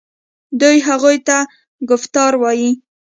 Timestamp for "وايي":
2.41-2.71